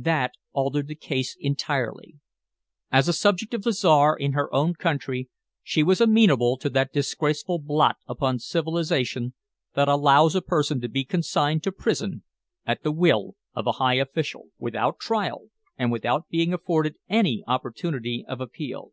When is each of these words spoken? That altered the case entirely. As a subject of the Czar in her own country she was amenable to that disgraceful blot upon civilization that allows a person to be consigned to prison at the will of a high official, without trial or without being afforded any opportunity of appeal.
That 0.00 0.32
altered 0.54 0.88
the 0.88 0.94
case 0.94 1.36
entirely. 1.38 2.14
As 2.90 3.08
a 3.08 3.12
subject 3.12 3.52
of 3.52 3.62
the 3.62 3.72
Czar 3.74 4.16
in 4.16 4.32
her 4.32 4.50
own 4.54 4.72
country 4.72 5.28
she 5.62 5.82
was 5.82 6.00
amenable 6.00 6.56
to 6.60 6.70
that 6.70 6.94
disgraceful 6.94 7.58
blot 7.58 7.96
upon 8.08 8.38
civilization 8.38 9.34
that 9.74 9.86
allows 9.86 10.34
a 10.34 10.40
person 10.40 10.80
to 10.80 10.88
be 10.88 11.04
consigned 11.04 11.62
to 11.64 11.72
prison 11.72 12.22
at 12.64 12.84
the 12.84 12.90
will 12.90 13.34
of 13.52 13.66
a 13.66 13.72
high 13.72 13.96
official, 13.96 14.48
without 14.56 14.98
trial 14.98 15.50
or 15.78 15.88
without 15.90 16.26
being 16.30 16.54
afforded 16.54 16.94
any 17.10 17.44
opportunity 17.46 18.24
of 18.26 18.40
appeal. 18.40 18.92